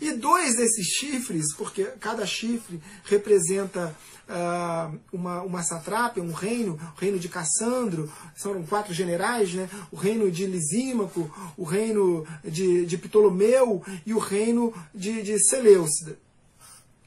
[0.00, 3.96] E dois desses chifres, porque cada chifre representa
[4.28, 9.68] uh, uma, uma satrápia, um reino, o reino de Cassandro, são quatro generais, né?
[9.90, 16.18] o reino de Lisímaco, o reino de, de Ptolomeu e o reino de, de Seleucida.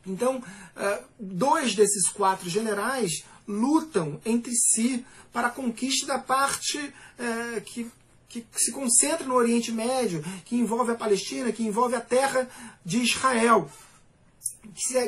[0.06, 7.62] Então, uh, dois desses quatro generais lutam entre si para a conquista da parte uh,
[7.62, 7.90] que
[8.32, 12.48] que se concentra no Oriente Médio, que envolve a Palestina, que envolve a terra
[12.86, 13.70] de Israel,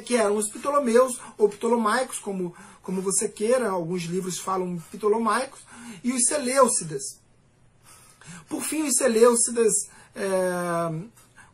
[0.05, 5.61] que eram os Ptolomeus ou Ptolomaicos, como, como você queira, alguns livros falam Ptolomaicos,
[6.03, 7.03] e os Seleucidas.
[8.47, 9.73] Por fim, os Seleucidas,
[10.15, 10.29] é,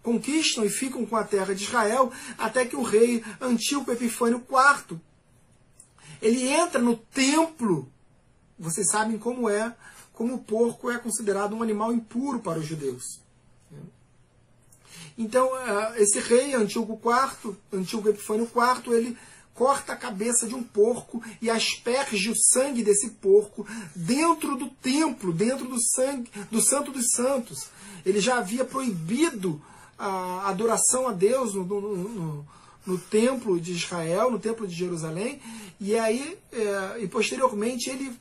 [0.03, 4.99] conquistam e ficam com a terra de Israel, até que o rei Antíoco Epifânio IV,
[6.21, 7.91] ele entra no templo.
[8.57, 9.75] Vocês sabem como é,
[10.13, 13.21] como o porco é considerado um animal impuro para os judeus.
[15.20, 19.17] Então, eh, esse rei, Antíoco IV, Antíoco Epifânio IV, ele
[19.53, 25.34] corta a cabeça de um porco e asperge o sangue desse porco dentro do templo,
[25.34, 27.67] dentro do sangue do Santo dos Santos.
[28.05, 29.61] Ele já havia proibido
[29.97, 32.47] a adoração a Deus no, no, no,
[32.86, 35.41] no templo de Israel, no templo de Jerusalém,
[35.82, 38.17] e aí é, e posteriormente ele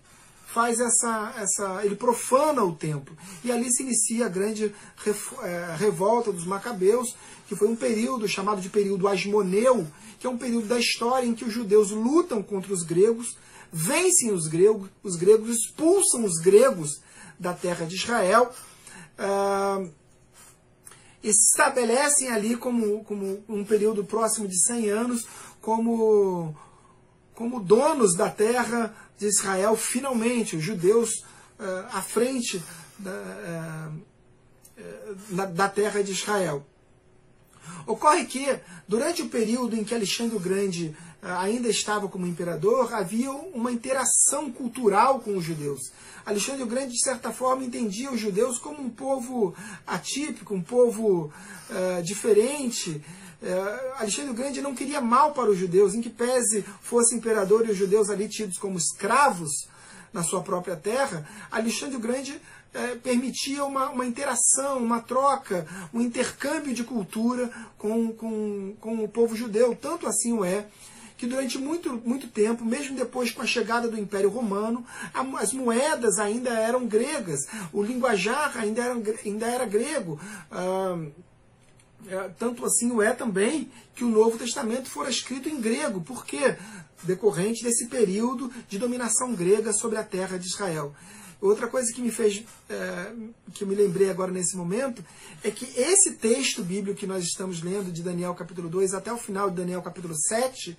[0.58, 1.84] faz essa, essa.
[1.84, 3.16] ele profana o templo.
[3.44, 4.74] E ali se inicia a grande
[5.44, 7.14] é, revolta dos Macabeus,
[7.46, 9.86] que foi um período chamado de período Asmoneu,
[10.18, 13.38] que é um período da história em que os judeus lutam contra os gregos,
[13.72, 17.00] vencem os gregos, os gregos expulsam os gregos
[17.38, 18.50] da terra de Israel.
[19.16, 19.88] Uh,
[21.22, 25.24] estabelecem ali como, como um período próximo de 100 anos
[25.60, 26.52] como,
[27.32, 31.10] como donos da terra de Israel, finalmente, os judeus
[31.58, 32.62] uh, à frente
[32.98, 33.92] da,
[34.78, 36.64] uh, da terra de Israel.
[37.86, 43.30] Ocorre que, durante o período em que Alexandre o Grande ainda estava como imperador, havia
[43.30, 45.92] uma interação cultural com os judeus.
[46.24, 49.54] Alexandre o Grande, de certa forma, entendia os judeus como um povo
[49.86, 51.32] atípico, um povo
[51.70, 53.02] uh, diferente.
[53.40, 57.66] Uh, Alexandre o Grande não queria mal para os judeus, em que pese fosse imperador
[57.66, 59.68] e os judeus ali tidos como escravos
[60.12, 66.00] na sua própria terra, Alexandre o Grande uh, permitia uma, uma interação, uma troca, um
[66.00, 69.76] intercâmbio de cultura com, com, com o povo judeu.
[69.80, 70.66] Tanto assim o é
[71.16, 74.86] que durante muito, muito tempo, mesmo depois com a chegada do Império Romano,
[75.36, 77.40] as moedas ainda eram gregas,
[77.72, 80.18] o linguajar ainda era, ainda era grego.
[80.50, 81.27] Ah, é,
[82.38, 86.00] tanto assim o é também que o Novo Testamento fora escrito em grego.
[86.00, 86.56] Por quê?
[87.02, 90.94] Decorrente desse período de dominação grega sobre a terra de Israel.
[91.40, 93.12] Outra coisa que me fez, é,
[93.54, 95.04] que eu me lembrei agora nesse momento,
[95.44, 99.16] é que esse texto bíblico que nós estamos lendo, de Daniel capítulo 2 até o
[99.16, 100.76] final de Daniel capítulo 7,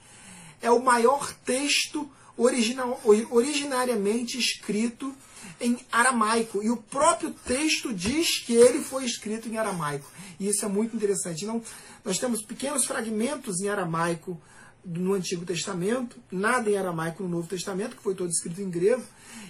[0.61, 2.09] é o maior texto
[2.39, 5.13] original, originariamente escrito
[5.59, 6.63] em aramaico.
[6.63, 10.09] E o próprio texto diz que ele foi escrito em aramaico.
[10.39, 11.43] E isso é muito interessante.
[11.43, 11.61] Então,
[12.03, 14.41] nós temos pequenos fragmentos em aramaico
[14.85, 19.03] no Antigo Testamento, nada em aramaico no Novo Testamento, que foi todo escrito em grego.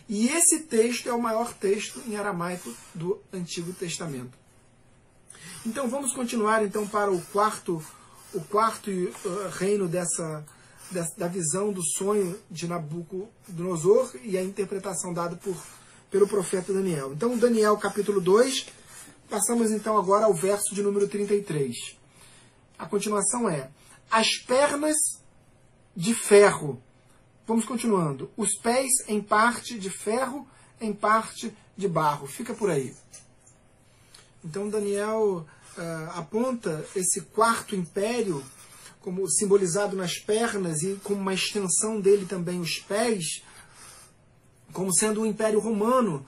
[0.08, 4.38] E esse texto é o maior texto em aramaico do Antigo Testamento.
[5.66, 7.84] Então vamos continuar então para o quarto
[8.34, 10.46] o quarto uh, reino dessa
[11.18, 15.56] da visão do sonho de Nabucodonosor e a interpretação dada por,
[16.10, 17.14] pelo profeta Daniel.
[17.14, 18.68] Então, Daniel capítulo 2,
[19.30, 21.76] passamos então agora ao verso de número 33.
[22.78, 23.70] A continuação é:
[24.10, 24.96] As pernas
[25.96, 26.82] de ferro.
[27.46, 28.32] Vamos continuando.
[28.38, 30.48] Os pés em parte de ferro,
[30.80, 32.28] em parte de barro.
[32.28, 32.96] Fica por aí.
[34.44, 35.46] Então, Daniel
[35.78, 38.44] uh, aponta esse quarto império
[39.02, 43.44] como simbolizado nas pernas e como uma extensão dele também os pés,
[44.74, 46.26] como sendo o Império Romano,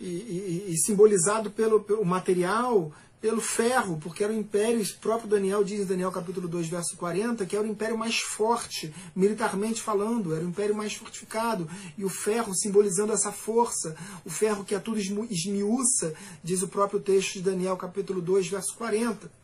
[0.00, 2.90] e, e, e simbolizado pelo, pelo material,
[3.20, 6.96] pelo ferro, porque era o império, o próprio Daniel diz em Daniel capítulo 2, verso
[6.96, 11.68] 40, que era o império mais forte, militarmente falando, era o império mais fortificado,
[11.98, 13.94] e o ferro simbolizando essa força,
[14.24, 18.74] o ferro que a tudo esmiuça, diz o próprio texto de Daniel capítulo 2, verso
[18.76, 19.39] 40.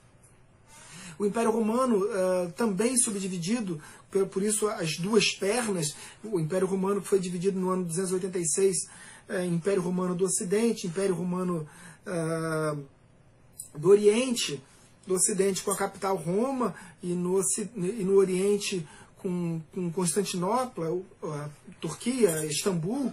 [1.18, 7.00] O Império Romano uh, também subdividido, por, por, isso as duas pernas, o Império Romano
[7.00, 11.66] foi dividido no ano 286 uh, eh, Império Romano do Ocidente, Império Romano
[12.06, 12.84] uh,
[13.78, 14.62] do Oriente,
[15.06, 17.40] do Ocidente com a capital Roma e no,
[17.74, 18.86] e no Oriente
[19.16, 21.00] com, com Constantinopla,
[21.80, 23.12] Turquia, Istambul.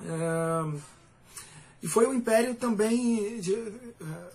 [0.00, 0.80] Uh,
[1.82, 3.54] e foi um império também de,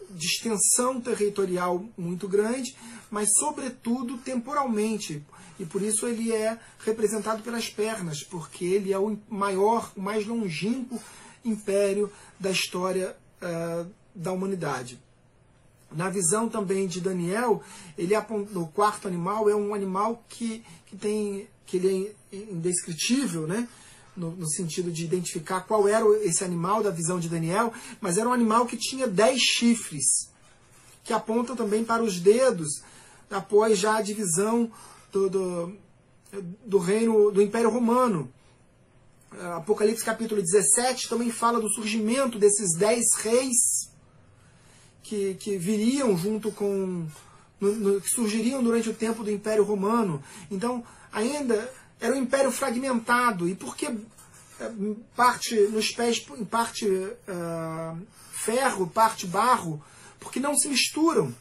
[0.10, 2.76] de extensão territorial muito grande,
[3.10, 5.24] mas sobretudo temporalmente.
[5.58, 10.28] E por isso ele é representado pelas pernas, porque ele é o maior, o mais
[10.28, 11.02] longínquo
[11.44, 15.00] império da história uh, da humanidade.
[15.92, 17.64] Na visão também de Daniel,
[17.98, 18.14] ele
[18.52, 23.68] no quarto animal é um animal que, que tem que ele é indescritível, né?
[24.18, 28.28] No, no, sentido de identificar qual era esse animal da visão de Daniel, mas era
[28.28, 30.30] um animal que tinha dez chifres,
[31.04, 32.82] que apontam também para os dedos,
[33.30, 34.72] após já a divisão
[35.12, 35.74] do, do,
[36.66, 38.32] do reino do Império Romano.
[39.56, 43.92] Apocalipse capítulo 17 também fala do surgimento desses dez reis
[45.04, 47.08] que, que viriam junto com.
[47.60, 50.22] No, no, que surgiriam durante o tempo do Império Romano.
[50.52, 53.48] Então, ainda era um império fragmentado.
[53.48, 54.72] E por que é,
[55.16, 57.98] parte nos pés, em parte uh,
[58.32, 59.84] ferro, parte barro?
[60.20, 61.34] Porque não se misturam.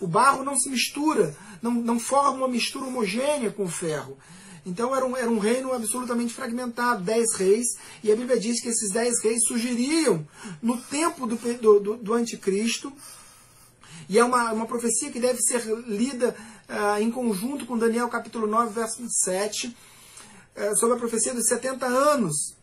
[0.00, 4.18] O barro não se mistura, não, não forma uma mistura homogênea com o ferro.
[4.66, 7.66] Então era um, era um reino absolutamente fragmentado, dez reis,
[8.02, 10.26] e a Bíblia diz que esses dez reis surgiriam
[10.62, 12.92] no tempo do, do, do anticristo,
[14.08, 16.34] e é uma, uma profecia que deve ser lida
[16.68, 19.74] uh, em conjunto com Daniel capítulo 9, verso 27,
[20.56, 22.54] uh, sobre a profecia dos 70 anos.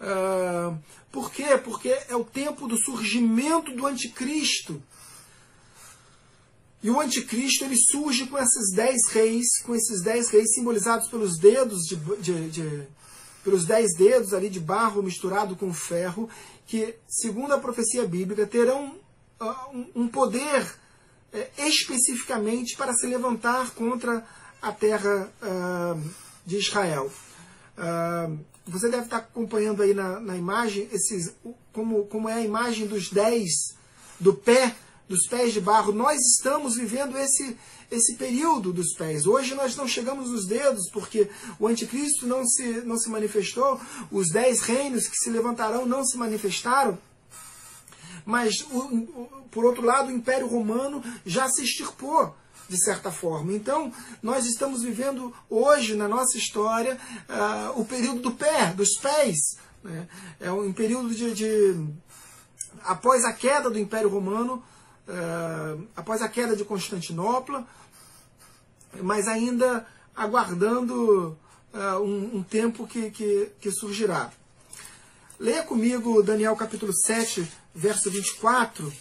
[0.00, 0.78] Uh,
[1.10, 1.58] por quê?
[1.62, 4.82] Porque é o tempo do surgimento do anticristo.
[6.82, 11.36] E o anticristo ele surge com esses dez reis, com esses dez reis simbolizados pelos
[11.38, 12.88] dedos de, de, de,
[13.42, 16.28] pelos dez dedos ali de barro misturado com ferro,
[16.66, 18.94] que, segundo a profecia bíblica, terão
[19.40, 24.24] uh, um, um, poder uh, especificamente para se levantar contra
[24.62, 27.12] a terra uh, de Israel.
[27.76, 28.30] Ah,
[28.66, 31.34] você deve estar acompanhando aí na, na imagem esses,
[31.72, 33.50] como, como é a imagem dos dez
[34.18, 34.74] do pé
[35.06, 35.92] dos pés de barro.
[35.92, 37.56] Nós estamos vivendo esse,
[37.90, 39.26] esse período dos pés.
[39.26, 41.28] Hoje nós não chegamos nos dedos, porque
[41.58, 43.80] o anticristo não se, não se manifestou,
[44.10, 46.98] os dez reinos que se levantarão não se manifestaram.
[48.24, 52.34] Mas, o, por outro lado, o Império Romano já se extirpou,
[52.68, 53.52] de certa forma.
[53.52, 53.92] Então,
[54.22, 56.98] nós estamos vivendo hoje, na nossa história,
[57.28, 59.56] uh, o período do pé, dos pés.
[59.82, 60.06] Né?
[60.38, 61.86] É um período de, de.
[62.84, 64.62] Após a queda do Império Romano,
[65.08, 67.66] uh, após a queda de Constantinopla,
[69.02, 71.38] mas ainda aguardando
[71.72, 74.30] uh, um, um, tempo que, que, que surgirá.
[75.38, 78.92] Leia comigo Daniel capítulo 7, verso 24.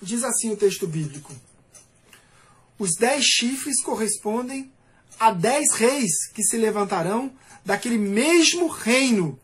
[0.00, 1.32] Diz assim o texto bíblico:
[2.78, 4.70] Os dez chifres correspondem
[5.18, 7.32] a dez reis que se levantarão
[7.64, 9.38] daquele mesmo reino,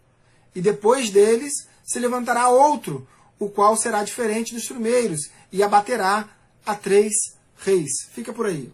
[0.54, 1.52] e depois deles
[1.84, 3.06] se levantará outro,
[3.38, 6.28] o qual será diferente dos primeiros, e abaterá
[6.64, 7.12] a três
[7.56, 7.90] reis.
[8.12, 8.72] Fica por aí.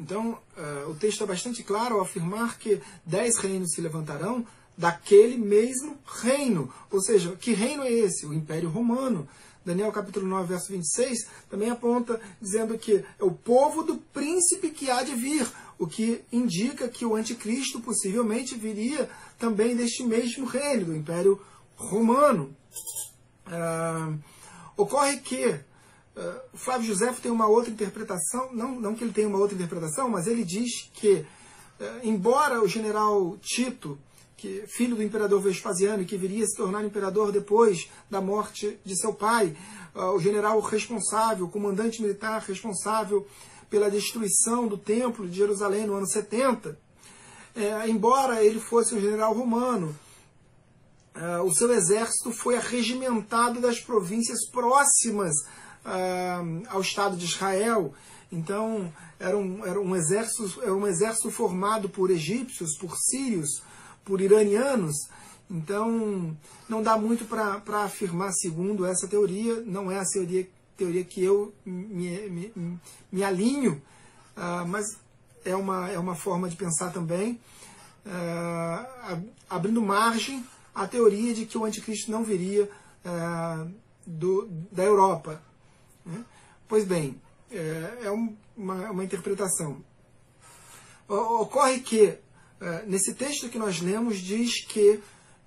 [0.00, 5.36] Então, uh, o texto é bastante claro ao afirmar que dez reinos se levantarão daquele
[5.36, 6.72] mesmo reino.
[6.90, 8.24] Ou seja, que reino é esse?
[8.24, 9.28] O Império Romano.
[9.68, 14.90] Daniel capítulo 9, verso 26, também aponta dizendo que é o povo do príncipe que
[14.90, 15.46] há de vir,
[15.78, 21.38] o que indica que o anticristo possivelmente viria também deste mesmo reino, do Império
[21.76, 22.56] Romano.
[23.46, 24.14] Ah,
[24.74, 25.60] ocorre que uh,
[26.54, 30.26] Flávio José tem uma outra interpretação, não, não que ele tenha uma outra interpretação, mas
[30.26, 31.26] ele diz que,
[31.78, 33.98] uh, embora o general Tito,
[34.38, 39.12] que, filho do imperador Vespasiano, que viria se tornar imperador depois da morte de seu
[39.12, 39.54] pai,
[39.94, 43.26] o general responsável, comandante militar responsável
[43.68, 46.78] pela destruição do templo de Jerusalém no ano 70,
[47.56, 49.94] é, embora ele fosse um general romano,
[51.18, 55.34] Uh, o seu exército foi arregimentado das províncias próximas
[55.84, 57.92] uh, ao Estado de Israel.
[58.30, 63.62] Então, era um, era, um exército, era um exército formado por egípcios, por sírios,
[64.08, 64.96] por iranianos.
[65.50, 66.36] Então,
[66.68, 71.54] não dá muito para afirmar, segundo essa teoria, não é a teoria, teoria que eu
[71.64, 72.80] me, me,
[73.12, 73.80] me alinho,
[74.36, 74.96] uh, mas
[75.44, 77.38] é uma, é uma forma de pensar também,
[79.48, 80.44] abrindo margem
[80.74, 82.70] a teoria de que o anticristo não viria
[83.04, 83.66] é,
[84.06, 85.42] do, da Europa.
[86.04, 86.24] Né?
[86.66, 88.10] Pois bem, é, é
[88.56, 89.82] uma, uma, interpretação.
[91.08, 92.18] Ocorre que,
[92.86, 95.00] nesse texto que nós lemos, diz que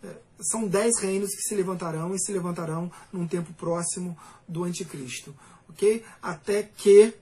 [0.04, 5.36] é, são dez reinos que se levantarão e se levantarão num tempo próximo do anticristo.
[5.70, 6.04] ok?
[6.22, 7.14] Até que,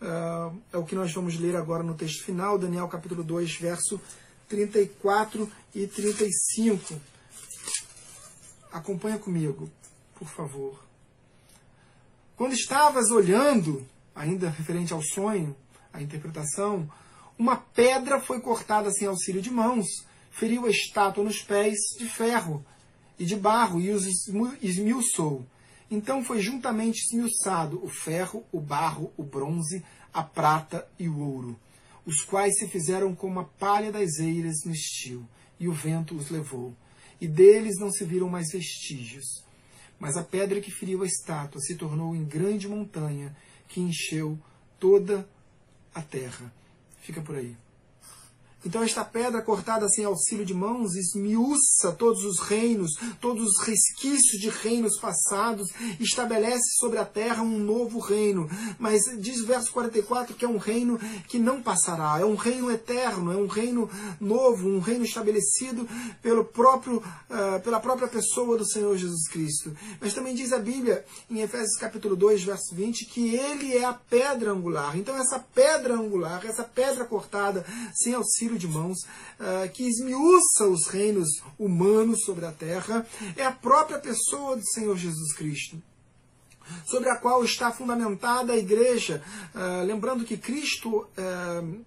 [0.00, 4.00] é, é o que nós vamos ler agora no texto final, Daniel capítulo 2, verso
[4.48, 7.00] 34 e 35
[8.72, 9.68] Acompanha comigo,
[10.16, 10.80] por favor.
[12.36, 13.84] Quando estavas olhando,
[14.14, 15.56] ainda referente ao sonho,
[15.92, 16.88] à interpretação,
[17.40, 19.86] uma pedra foi cortada sem auxílio de mãos,
[20.30, 22.62] feriu a estátua nos pés de ferro
[23.18, 24.04] e de barro e os
[24.60, 25.46] esmiuçou.
[25.90, 29.82] Então foi juntamente esmiuçado o ferro, o barro, o bronze,
[30.12, 31.58] a prata e o ouro,
[32.04, 35.26] os quais se fizeram como a palha das eiras no estio,
[35.58, 36.76] e o vento os levou
[37.18, 39.42] e deles não se viram mais vestígios.
[39.98, 43.34] Mas a pedra que feriu a estátua se tornou em grande montanha
[43.66, 44.38] que encheu
[44.78, 45.26] toda
[45.94, 46.52] a terra.
[47.00, 47.56] Fica por aí.
[48.64, 54.40] Então, esta pedra cortada sem auxílio de mãos esmiuça todos os reinos, todos os resquícios
[54.40, 58.48] de reinos passados, estabelece sobre a terra um novo reino.
[58.78, 62.70] Mas diz o verso 44 que é um reino que não passará, é um reino
[62.70, 63.88] eterno, é um reino
[64.20, 65.88] novo, um reino estabelecido
[66.22, 69.74] pelo próprio, uh, pela própria pessoa do Senhor Jesus Cristo.
[70.00, 73.94] Mas também diz a Bíblia, em Efésios capítulo 2, verso 20, que ele é a
[73.94, 74.96] pedra angular.
[74.96, 78.98] Então, essa pedra angular, essa pedra cortada sem auxílio de mãos,
[79.38, 81.28] uh, que esmiuça os reinos
[81.58, 85.82] humanos sobre a terra, é a própria pessoa do Senhor Jesus Cristo
[86.86, 89.22] sobre a qual está fundamentada a igreja.
[89.52, 91.84] Uh, lembrando que Cristo uh,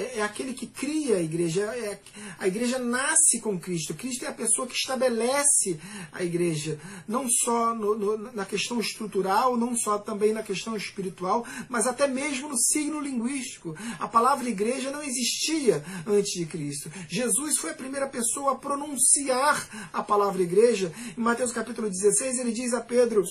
[0.00, 1.62] é, é, aquele que cria a igreja.
[1.62, 2.00] É,
[2.38, 3.92] a igreja nasce com Cristo.
[3.92, 5.78] Cristo é a pessoa que estabelece
[6.10, 6.80] a igreja.
[7.06, 12.08] Não só no, no, na questão estrutural, não só também na questão espiritual, mas até
[12.08, 13.76] mesmo no signo linguístico.
[13.98, 16.90] A palavra igreja não existia antes de Cristo.
[17.08, 20.92] Jesus foi a primeira pessoa a pronunciar a palavra igreja.
[21.16, 23.22] Em Mateus capítulo 16, ele diz a Pedro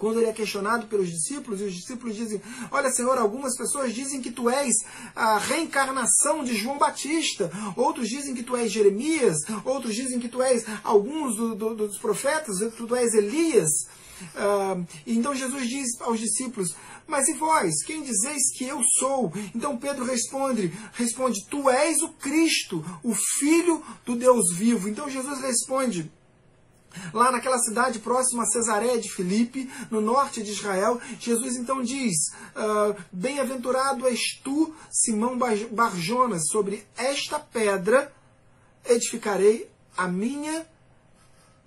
[0.00, 2.40] quando ele é questionado pelos discípulos, e os discípulos dizem:
[2.72, 4.74] Olha, Senhor, algumas pessoas dizem que tu és
[5.14, 10.42] a reencarnação de João Batista, outros dizem que tu és Jeremias, outros dizem que tu
[10.42, 13.70] és alguns do, do, dos profetas, tu és Elias.
[14.34, 16.74] Uh, então Jesus diz aos discípulos:
[17.06, 19.32] mas e vós, quem dizeis que eu sou?
[19.54, 24.88] Então Pedro responde, responde: Tu és o Cristo, o Filho do Deus vivo.
[24.88, 26.10] Então Jesus responde:
[27.12, 32.16] Lá naquela cidade próxima a Cesareia de Filipe, no norte de Israel, Jesus então diz:
[32.56, 35.38] uh, Bem-aventurado és tu, Simão
[35.70, 38.12] Barjonas, sobre esta pedra
[38.84, 40.66] edificarei a minha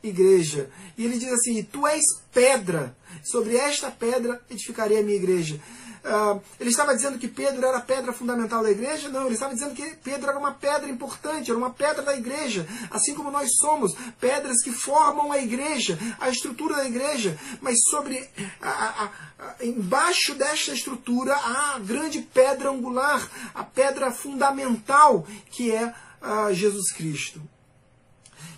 [0.02, 0.70] igreja.
[0.98, 5.60] E ele diz assim: Tu és pedra, sobre esta pedra edificarei a minha igreja.
[6.04, 9.08] Uh, ele estava dizendo que Pedro era a pedra fundamental da igreja?
[9.08, 12.68] Não, ele estava dizendo que Pedro era uma pedra importante, era uma pedra da igreja,
[12.92, 18.30] assim como nós somos, pedras que formam a igreja, a estrutura da igreja, mas sobre
[18.62, 19.06] a, a,
[19.40, 23.26] a, embaixo desta estrutura há a grande pedra angular,
[23.56, 27.42] a pedra fundamental que é uh, Jesus Cristo.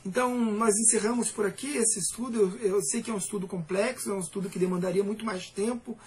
[0.06, 2.40] Então, nós encerramos por aqui esse estudo.
[2.62, 5.50] Eu, eu, sei que é um estudo complexo, é um estudo que demandaria muito mais
[5.50, 5.98] tempo,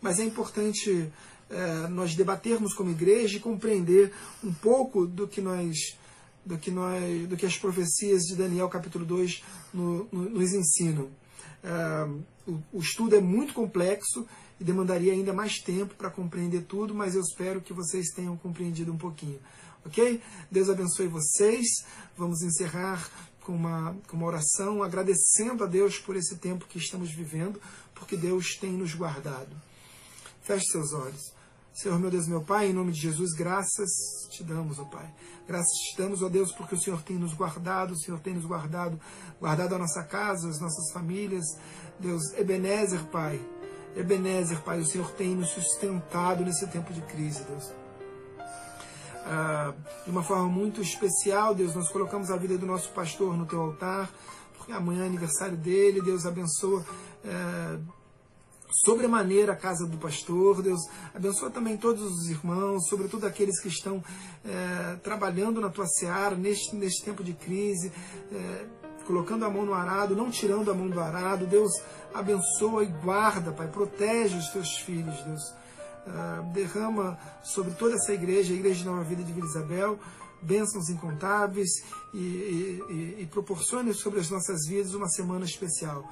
[0.00, 1.10] mas é importante
[1.50, 5.96] é, nós debatermos como igreja e compreender um pouco do que nós
[6.44, 9.42] do que nós do que as profecias de Daniel capítulo 2
[9.72, 11.08] no, no, nos ensinam.
[11.62, 12.08] É,
[12.46, 14.26] o, o estudo é muito complexo
[14.60, 18.92] e demandaria ainda mais tempo para compreender tudo, mas eu espero que vocês tenham compreendido
[18.92, 19.38] um pouquinho.
[19.84, 20.20] Ok?
[20.50, 21.66] Deus abençoe vocês.
[22.16, 23.08] Vamos encerrar
[23.40, 27.60] com uma, com uma oração agradecendo a Deus por esse tempo que estamos vivendo,
[27.94, 29.67] porque Deus tem nos guardado.
[30.48, 31.34] Feche seus olhos.
[31.74, 33.90] Senhor, meu Deus, meu Pai, em nome de Jesus, graças
[34.30, 35.12] te damos, ó Pai.
[35.46, 38.46] Graças te damos, ó Deus, porque o Senhor tem nos guardado, o Senhor tem nos
[38.46, 38.98] guardado,
[39.38, 41.44] guardado a nossa casa, as nossas famílias.
[42.00, 43.38] Deus, Ebenezer, Pai.
[43.94, 47.70] Ebenezer, Pai, o Senhor tem nos sustentado nesse tempo de crise, Deus.
[49.26, 49.74] Ah,
[50.06, 53.60] de uma forma muito especial, Deus, nós colocamos a vida do nosso pastor no teu
[53.60, 54.10] altar,
[54.56, 56.86] porque amanhã é aniversário dele, Deus abençoa.
[57.22, 57.78] Eh,
[58.70, 60.62] sobremaneira a casa do pastor.
[60.62, 60.80] Deus
[61.14, 64.02] abençoa também todos os irmãos, sobretudo aqueles que estão
[64.44, 67.92] é, trabalhando na tua seara neste, neste tempo de crise,
[68.32, 68.66] é,
[69.06, 71.46] colocando a mão no arado, não tirando a mão do arado.
[71.46, 71.72] Deus
[72.14, 75.42] abençoa e guarda, Pai, protege os teus filhos, Deus.
[76.06, 79.98] É, derrama sobre toda essa igreja, a Igreja de Nova Vida de Vila Isabel,
[80.40, 81.68] bênçãos incontáveis
[82.14, 86.08] e, e, e, e proporcione sobre as nossas vidas uma semana especial.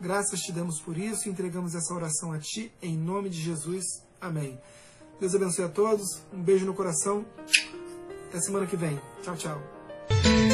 [0.00, 3.84] Graças te damos por isso e entregamos essa oração a ti, em nome de Jesus.
[4.20, 4.58] Amém.
[5.20, 6.22] Deus abençoe a todos.
[6.32, 7.26] Um beijo no coração.
[8.28, 8.98] Até semana que vem.
[9.22, 10.49] Tchau, tchau.